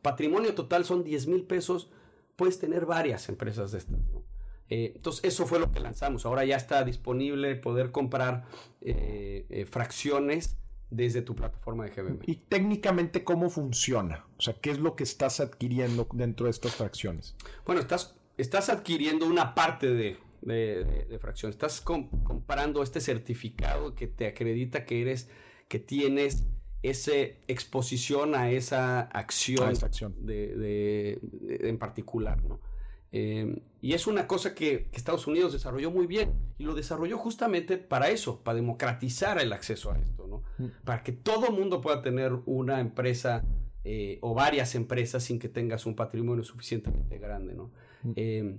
[0.02, 1.90] patrimonio total son 10 mil pesos,
[2.36, 3.98] puedes tener varias empresas de estas.
[4.70, 6.26] Eh, entonces, eso fue lo que lanzamos.
[6.26, 8.44] Ahora ya está disponible poder comprar
[8.80, 10.58] eh, eh, fracciones
[10.90, 12.18] desde tu plataforma de GBM.
[12.26, 14.26] ¿Y técnicamente cómo funciona?
[14.38, 17.36] O sea, ¿qué es lo que estás adquiriendo dentro de estas fracciones?
[17.66, 21.50] Bueno, estás, estás adquiriendo una parte de, de, fracción.
[21.50, 25.28] Estás comparando este certificado que te acredita que eres,
[25.68, 26.44] que tienes
[26.82, 27.12] esa
[27.48, 29.72] exposición a esa acción,
[30.20, 32.60] De, en particular, ¿no?
[33.16, 37.78] Em, y es una cosa que, Estados Unidos desarrolló muy bien y lo desarrolló justamente
[37.78, 40.42] para eso, para democratizar el acceso a esto, ¿no?
[40.58, 40.72] Mm.
[40.84, 43.44] Para que todo mundo pueda tener una empresa
[43.84, 47.70] eh, o varias empresas sin que tengas un patrimonio suficientemente grande, ¿no?
[48.02, 48.12] Mm.
[48.16, 48.58] Em,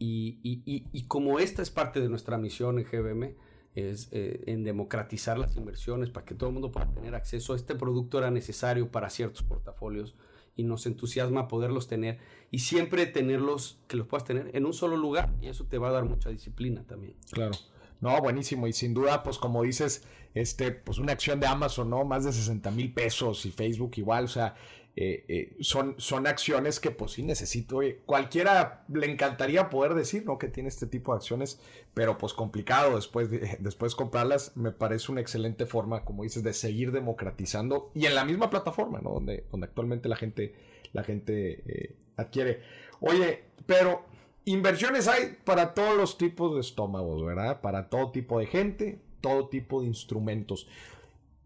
[0.00, 3.36] y, como esta es parte de nuestra misión en GBM,
[3.76, 7.54] es eh, en democratizar las inversiones para que todo el mundo pueda tener acceso.
[7.54, 10.16] Este producto era necesario para ciertos portafolios
[10.60, 12.18] y nos entusiasma poderlos tener
[12.50, 15.88] y siempre tenerlos, que los puedas tener en un solo lugar y eso te va
[15.88, 17.14] a dar mucha disciplina también.
[17.32, 17.52] Claro.
[18.00, 18.66] No, buenísimo.
[18.66, 22.04] Y sin duda, pues como dices, este, pues una acción de Amazon, ¿no?
[22.04, 24.24] Más de 60 mil pesos y Facebook igual.
[24.24, 24.54] O sea,
[24.96, 27.80] eh, eh, son, son acciones que pues sí necesito.
[28.06, 30.38] cualquiera le encantaría poder decir, ¿no?
[30.38, 31.60] Que tiene este tipo de acciones,
[31.94, 34.56] pero pues complicado después de después comprarlas.
[34.56, 39.00] Me parece una excelente forma, como dices, de seguir democratizando y en la misma plataforma,
[39.00, 39.10] ¿no?
[39.10, 40.54] Donde, donde actualmente la gente,
[40.92, 42.62] la gente eh, adquiere.
[43.00, 44.04] Oye, pero
[44.44, 47.60] inversiones hay para todos los tipos de estómagos, ¿verdad?
[47.60, 50.66] Para todo tipo de gente, todo tipo de instrumentos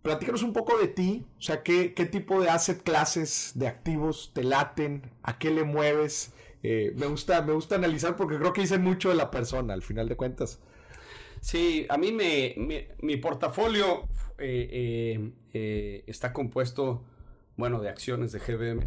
[0.05, 4.45] platícanos un poco de ti, o sea, qué, tipo de asset clases, de activos te
[4.45, 6.35] laten, a qué le mueves.
[6.63, 9.81] Eh, me, gusta, me gusta analizar porque creo que dicen mucho de la persona, al
[9.81, 10.61] final de cuentas.
[11.41, 12.55] Sí, a mí me,
[13.01, 14.07] mi portafolio
[14.37, 17.03] eh, eh, está compuesto,
[17.57, 18.85] bueno, de acciones de GBM,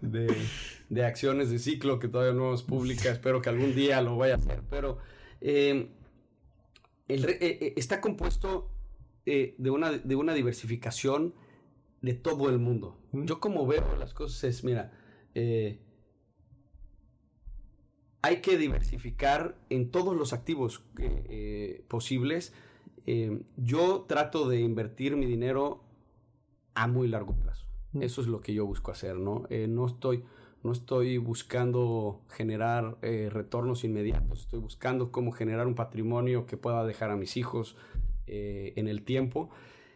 [0.00, 4.34] de, acciones de ciclo que todavía no es pública, espero que algún día lo vaya
[4.34, 4.96] a hacer, pero
[7.76, 8.70] está compuesto
[9.26, 11.34] eh, de, una, de una diversificación
[12.00, 12.98] de todo el mundo.
[13.12, 14.92] Yo como veo las cosas es, mira,
[15.34, 15.78] eh,
[18.22, 22.52] hay que diversificar en todos los activos eh, posibles.
[23.56, 25.84] yo trato de invertir mi dinero
[26.74, 27.66] a muy largo plazo.
[28.00, 29.46] Eso es lo que yo busco hacer, ¿no?
[29.50, 30.22] no estoy
[30.62, 37.10] no estoy buscando generar retornos inmediatos, estoy buscando cómo generar un patrimonio que pueda dejar
[37.10, 37.76] a mis hijos,
[38.32, 39.50] eh, en el tiempo.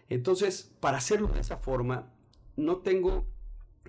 [0.09, 2.11] Entonces, para hacerlo de esa forma,
[2.57, 3.27] no tengo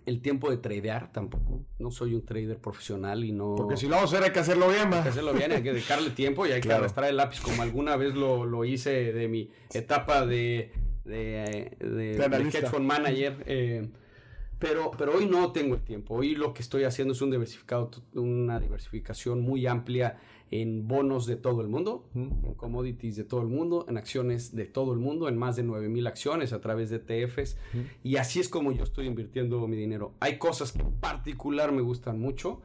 [0.05, 1.61] el tiempo de tradear tampoco.
[1.79, 3.55] No soy un trader profesional y no.
[3.55, 5.63] Porque si lo vamos a hacer, hay que hacerlo bien, Hay que hacerlo bien, hay
[5.63, 9.27] que dedicarle tiempo y hay que arrastrar el lápiz, como alguna vez lo, hice de
[9.27, 10.71] mi etapa de,
[11.03, 13.43] de, de, hedge fund manager.
[13.47, 13.89] Eh,
[14.59, 16.15] pero, pero hoy no tengo el tiempo.
[16.15, 20.17] Hoy lo que estoy haciendo es un diversificado, una diversificación muy amplia
[20.51, 24.65] en bonos de todo el mundo, en commodities de todo el mundo, en acciones de
[24.65, 27.57] todo el mundo, en más de 9000 acciones a través de ETFs.
[28.03, 30.13] Y así es como yo estoy invirtiendo mi dinero.
[30.19, 32.61] Hay cosas que en particular me gustan mucho.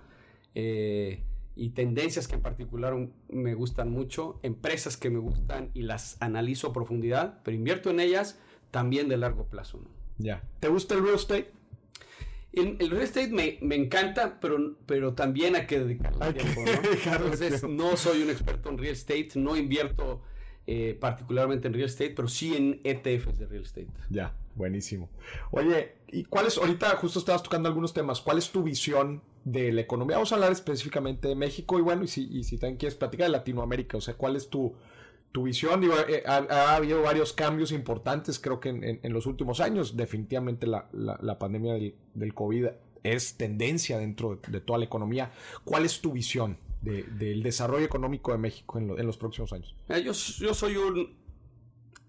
[0.54, 1.24] Eh,
[1.56, 2.94] y tendencias que en particular
[3.28, 8.00] me gustan mucho, empresas que me gustan y las analizo a profundidad, pero invierto en
[8.00, 8.38] ellas
[8.70, 9.80] también de largo plazo.
[10.16, 10.42] Ya.
[10.60, 11.50] ¿Te gusta el real estate?
[12.52, 17.68] El, real estate me, me, encanta, pero, pero también hay que dedicarle tiempo, ¿no?
[17.68, 20.22] no soy un experto en real estate, no invierto
[20.66, 23.88] eh, particularmente en real estate, pero sí en ETFs de real estate.
[24.08, 25.08] Ya, buenísimo.
[25.52, 29.72] Oye, ¿y cuál es, ahorita justo estabas tocando algunos temas, cuál es tu visión de
[29.72, 30.16] la economía?
[30.16, 33.26] Vamos a hablar específicamente de México y bueno, y si, y si también quieres platicar
[33.26, 34.74] de Latinoamérica, o sea, ¿cuál es tu
[35.32, 39.96] tu visión, eh, ha, habido varios cambios importantes, creo que en, los últimos años.
[39.96, 42.66] Definitivamente la, la, pandemia del, del, COVID
[43.02, 45.30] es tendencia dentro de, toda la economía.
[45.64, 49.76] ¿Cuál es tu visión del desarrollo económico de México en, los próximos años?
[49.88, 51.14] Yo, yo, soy un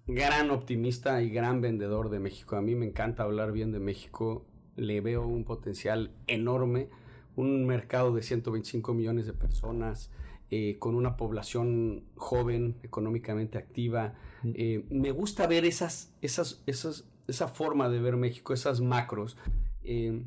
[0.08, 2.56] gran optimista y gran vendedor de México.
[2.56, 4.46] A mí me encanta hablar bien de México.
[4.76, 6.90] Le veo un potencial enorme.
[7.36, 10.12] Un mercado de 125 millones de personas,
[10.54, 14.16] eh, con una población joven, económicamente activa.
[14.44, 14.52] Mm.
[14.56, 19.38] Eh, me gusta ver esas, esas, esas, esa forma de ver México, esas macros.
[19.86, 20.26] Eh,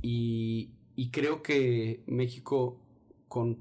[0.00, 2.80] y, y, creo que México
[3.28, 3.58] con,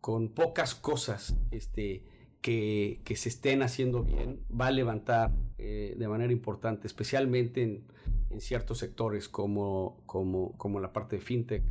[0.00, 2.02] con pocas cosas este,
[2.40, 7.84] que, que, se estén haciendo bien va a levantar de manera importante, especialmente en,
[8.30, 11.62] en ciertos sectores como, como, como la parte de fintech.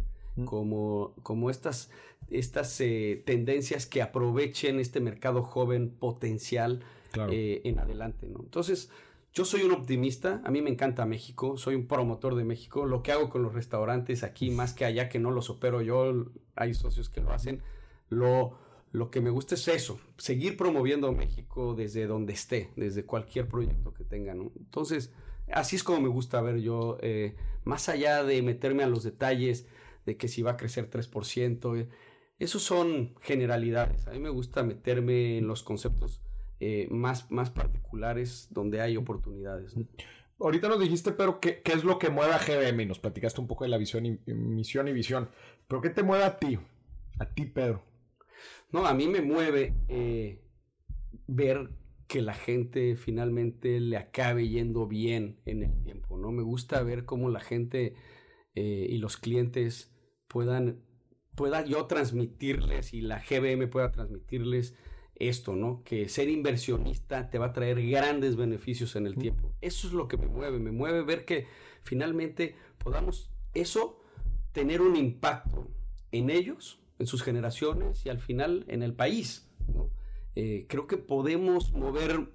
[0.46, 1.89] Como, como estas
[2.30, 6.84] estas eh, tendencias que aprovechen este mercado joven potencial
[7.30, 8.39] eh, en adelante, ¿no?
[8.39, 8.89] Entonces,
[9.34, 13.04] yo soy un optimista, a mí me encanta México, soy un promotor de México, lo
[13.04, 16.74] que hago con los restaurantes aquí, más que allá que no los opero yo, hay
[16.74, 17.62] socios que lo hacen,
[18.10, 18.58] lo,
[18.91, 23.93] lo que me gusta es eso, seguir promoviendo México desde donde esté, desde cualquier proyecto
[23.93, 24.52] que tenga, ¿no?
[24.58, 25.12] Entonces,
[25.52, 29.67] así es como me gusta ver yo, eh, más allá de meterme a los detalles
[30.06, 31.88] de que si va a crecer 3%,
[32.39, 34.08] esos son generalidades.
[34.08, 36.22] A mí me gusta meterme en los conceptos
[36.60, 39.76] eh, más, más particulares donde hay oportunidades.
[40.39, 42.82] Ahorita nos dijiste, pero ¿qué, ¿qué, es lo que mueve a GBM?
[42.82, 45.30] Y nos platicaste un poco de la visión y, misión y visión.
[45.68, 46.60] ¿Pero qué te mueve a ti?
[47.20, 47.84] A ti, Pedro.
[48.72, 50.42] No, a mí me mueve eh,
[51.28, 51.70] ver
[52.08, 56.32] que la gente finalmente le acabe yendo bien en el tiempo, ¿no?
[56.32, 57.96] Me gusta ver cómo la gente
[58.56, 59.92] eh, y los clientes
[60.34, 60.82] puedan
[61.36, 64.76] pueda yo transmitirles y la GBM pueda transmitirles
[65.15, 65.84] esto, ¿no?
[65.84, 69.54] Que ser inversionista te va a traer grandes beneficios en el tiempo.
[69.62, 71.48] Eso es lo que me mueve, me mueve ver que
[71.84, 74.00] finalmente podamos eso
[74.52, 75.69] tener un impacto
[76.12, 79.50] en ellos, en sus generaciones y al final en el país.
[80.36, 82.28] Eh, creo que podemos mover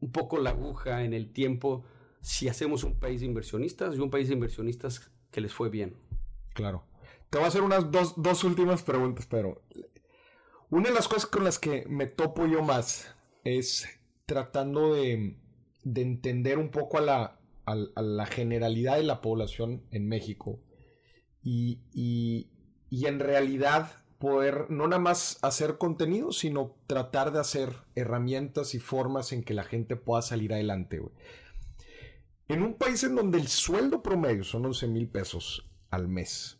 [0.00, 1.84] un poco la aguja en el tiempo
[2.20, 5.96] si hacemos un país de inversionistas y un país de inversionistas que les fue bien.
[6.54, 6.87] Claro.
[7.30, 9.62] Te voy a hacer unas dos, últimas preguntas, pero
[10.70, 13.14] una de las cosas con las que me topo yo más
[13.44, 13.86] es
[14.24, 15.36] tratando de,
[15.84, 17.40] entender un poco a la,
[17.96, 20.60] la, generalidad de la población en México
[21.42, 28.74] y, y, en realidad poder no nada más hacer contenido, sino tratar de hacer herramientas
[28.74, 31.00] y formas en que la gente pueda salir adelante.
[32.48, 36.57] En un país en donde el sueldo promedio son 11 mil pesos al mes,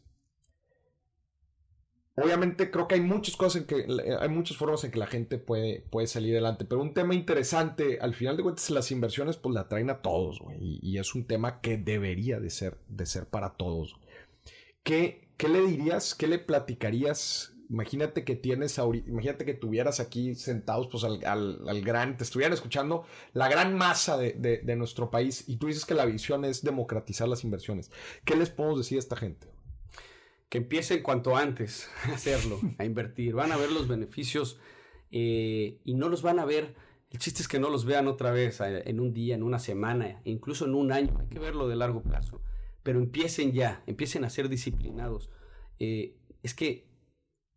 [2.22, 3.87] Obviamente creo que hay muchas cosas en que
[4.20, 7.98] hay muchas formas en que la gente puede, puede salir adelante, pero un tema interesante,
[8.00, 11.61] al final de cuentas las inversiones pues la traen a todos, y, es un tema
[11.61, 13.96] que debería de ser, de ser para todos.
[14.83, 17.54] ¿Qué, ¿Qué le dirías, qué le platicarías?
[17.70, 23.04] Imagínate que tienes imagínate que tuvieras aquí sentados pues al, al, gran, te estuvieran escuchando
[23.35, 27.28] la gran masa de, de nuestro país y tú dices que la visión es democratizar
[27.28, 27.90] las inversiones.
[28.24, 29.58] ¿Qué les podemos decir a esta gente?
[30.49, 33.35] Que empiecen cuanto antes a hacerlo, a invertir.
[33.35, 34.59] Van a ver los beneficios
[35.11, 36.75] eh, y no los van a ver.
[37.11, 40.21] El chiste es que no los vean otra vez en un día, en una semana,
[40.25, 41.17] incluso en un año.
[41.19, 42.43] Hay que verlo de largo plazo.
[42.83, 45.31] Pero empiecen ya, empiecen a ser disciplinados.
[45.79, 46.87] Eh, es que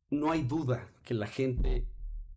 [0.09, 1.85] no hay duda que la gente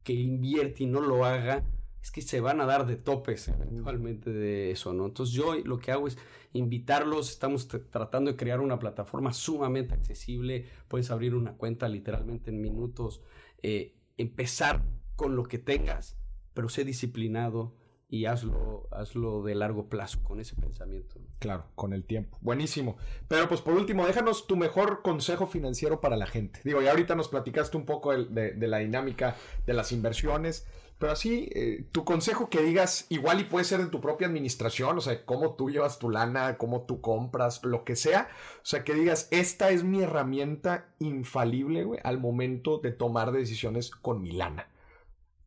[0.02, 1.64] que invierte y no lo haga
[2.04, 5.06] es que se van a dar de topes eventualmente de eso, ¿no?
[5.06, 6.18] Entonces yo lo que hago es
[6.52, 12.60] invitarlos, estamos tratando de crear una plataforma sumamente accesible, puedes abrir una cuenta literalmente en
[12.60, 13.22] minutos,
[13.62, 14.84] eh, empezar
[15.16, 16.18] con lo que tengas,
[16.52, 17.74] pero sé disciplinado
[18.10, 21.14] y hazlo, hazlo de largo plazo con ese pensamiento.
[21.38, 22.36] Claro, con el tiempo.
[22.42, 22.98] Buenísimo.
[23.28, 26.60] Pero pues por último, déjanos tu mejor consejo financiero para la gente.
[26.64, 29.36] Digo, ya ahorita nos platicaste un poco de la dinámica
[29.66, 30.66] de las inversiones.
[30.98, 34.96] Pero así, eh, tu consejo que digas, igual y puede ser en tu propia administración,
[34.96, 38.28] o sea, cómo tú llevas tu lana, cómo tú compras, lo que sea.
[38.58, 43.90] O sea, que digas, esta es mi herramienta infalible, güey, al momento de tomar decisiones
[43.90, 44.70] con mi lana.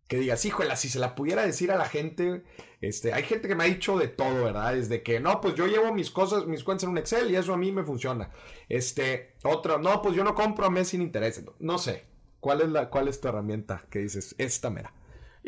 [0.07, 2.43] Que digas, híjole, si se la pudiera decir a la gente,
[2.81, 4.73] este, hay gente que me ha dicho de todo, ¿verdad?
[4.73, 7.53] Desde que, no, pues yo llevo mis cosas, mis cuentas en un Excel y eso
[7.53, 8.31] a mí me funciona.
[8.69, 11.43] Este, otra, no, pues yo no compro a mes sin interés.
[11.60, 12.05] No sé,
[12.39, 14.93] ¿cuál es, la, cuál es tu herramienta que dices, esta mera?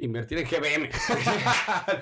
[0.02, 0.90] Invertir en GBM.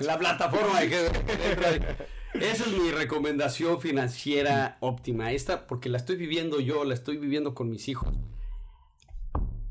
[0.00, 2.08] la plataforma de GBM.
[2.34, 5.32] Esa es mi recomendación financiera óptima.
[5.32, 8.14] Esta, porque la estoy viviendo yo, la estoy viviendo con mis hijos.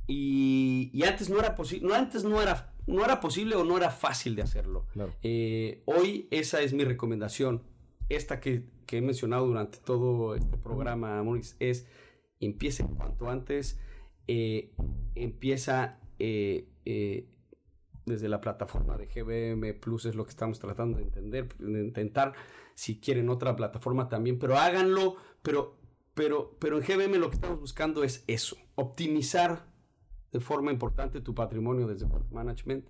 [0.07, 3.91] Y, antes no era posible, no, antes no era, no era posible o no era
[3.91, 4.85] fácil de hacerlo.
[5.21, 7.63] Eh, hoy esa es mi recomendación.
[8.09, 11.85] Esta que, he mencionado durante todo este programa, Maurice, es
[12.39, 13.79] empiece cuanto antes,
[14.27, 14.71] eh,
[15.15, 16.67] empieza eh,
[18.07, 22.33] desde la plataforma de GBM Plus es lo que estamos tratando de entender, de intentar
[22.73, 25.77] si quieren otra plataforma también, pero háganlo, pero,
[26.13, 29.67] pero, pero en GBM lo que estamos buscando es eso, optimizar
[30.31, 32.85] de forma importante tu patrimonio desde Management.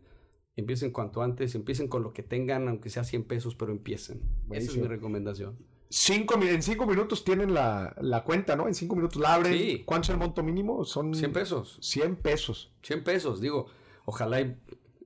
[0.56, 4.22] Empiecen cuanto antes, empiecen con lo que tengan, aunque sea 100 pesos, pero empiecen.
[4.50, 5.58] Esa es mi recomendación.
[5.90, 8.68] Cinco, en cinco minutos tienen la, la, cuenta, ¿no?
[8.68, 9.54] En cinco minutos la abren.
[9.54, 9.84] Sí.
[9.86, 10.84] ¿Cuánto es el monto mínimo?
[10.84, 11.78] Son 100 pesos.
[11.82, 12.74] 100 pesos.
[12.82, 13.68] 100 pesos, digo.
[14.04, 14.42] Ojalá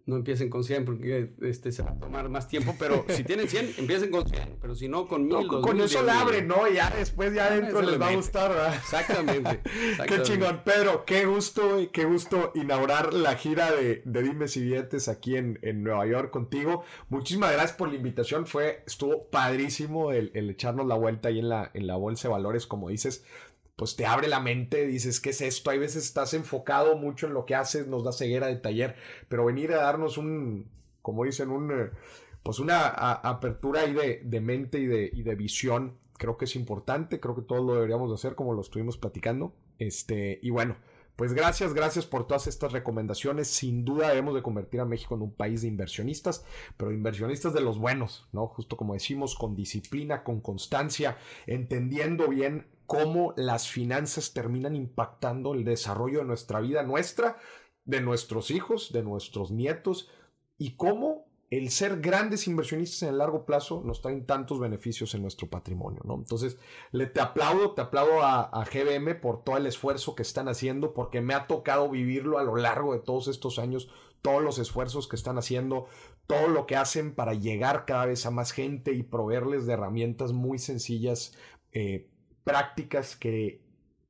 [0.06, 3.48] no empiecen con 100 porque este, se va a tomar más tiempo, pero si tienen
[3.48, 5.48] 100, empiecen con 100, pero si no, con 1000.
[5.48, 6.68] con eso la abren, ¿no?
[6.68, 8.76] Ya después, ya adentro les va a gustar, ¿verdad?
[8.76, 9.62] Exactamente,
[10.08, 10.62] qué chingón.
[10.64, 15.60] Pedro, qué gusto, qué gusto inaugurar la gira de, de Dimes y Billetes aquí en,
[15.62, 16.84] en, Nueva York contigo.
[17.10, 21.50] Muchísimas gracias por la invitación, fue, estuvo padrísimo el, el echarnos la vuelta ahí en
[21.50, 23.24] la, en la bolsa de valores, como dices
[23.76, 25.72] pues te abre la mente, dices, ¿qué es esto?
[25.72, 28.96] Hay veces estás enfocado mucho en lo que haces, nos da ceguera de taller,
[29.28, 30.70] pero venir a darnos un,
[31.02, 31.92] como dicen, un, eh,
[32.44, 36.56] pues una apertura ahí de, de mente y de, y de, visión, creo que es
[36.56, 40.76] importante, creo que todos lo deberíamos de hacer como lo estuvimos platicando, este, y bueno,
[41.16, 43.48] pues gracias, gracias por todas estas recomendaciones.
[43.48, 46.46] Sin duda debemos de convertir a México en un país de inversionistas,
[46.78, 48.48] pero inversionistas de los buenos, ¿no?
[48.48, 55.64] Justo como decimos, con disciplina, con constancia, entendiendo bien cómo las finanzas terminan impactando el
[55.64, 57.38] desarrollo de nuestra vida, nuestra,
[57.86, 60.10] de nuestros hijos, de nuestros nietos,
[60.58, 65.22] y cómo el ser grandes inversionistas en el largo plazo nos traen tantos beneficios en
[65.22, 66.16] nuestro patrimonio, ¿no?
[66.16, 66.58] Entonces,
[66.92, 70.94] le te aplaudo, te aplaudo a, a, GBM por todo el esfuerzo que están haciendo,
[70.94, 73.90] porque me ha tocado vivirlo a lo largo de todos estos años,
[74.22, 75.88] todos los esfuerzos que están haciendo,
[76.28, 80.34] todo lo que hacen para llegar cada vez a más gente y proveerles de herramientas
[80.34, 81.38] muy sencillas
[81.72, 82.11] eh,
[82.44, 83.62] prácticas que,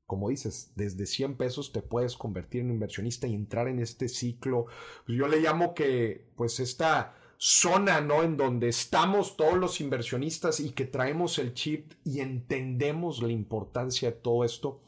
[0.05, 4.65] como dices, desde 100 pesos te puedes convertir en inversionista y entrar en este ciclo.
[5.07, 8.21] Yo le llamo que, pues, esta zona, ¿no?
[8.21, 14.11] En donde estamos todos los inversionistas y que traemos el chip y entendemos la importancia
[14.11, 14.81] de todo esto.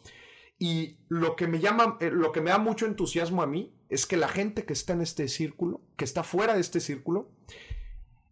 [0.59, 4.05] Y lo que me llama, eh, lo que me da mucho entusiasmo a mí es
[4.05, 7.31] que la gente que está en este círculo, que está fuera de este círculo,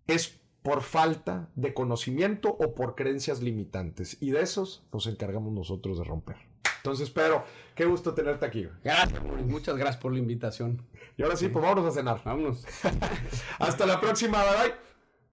[0.07, 4.17] es por falta de conocimiento o por creencias limitantes.
[4.19, 6.37] Y de esos nos encargamos nosotros de romper.
[6.77, 7.43] Entonces, Pedro,
[7.75, 8.67] qué gusto tenerte aquí.
[8.83, 10.81] Gracias, muchas gracias por la invitación.
[11.15, 12.21] Y ahora sí, pues vámonos a cenar.
[12.23, 12.65] Vámonos.
[13.59, 14.90] Hasta la próxima, bye bye.